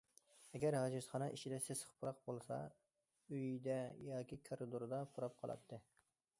[0.59, 2.59] ئەگەر ھاجەتخانا ئىچىدە سېسىق پۇراق بولسا،
[3.37, 3.77] ئۆيدە
[4.09, 5.85] ياكى كارىدوردا پۇراپ قالاتتى.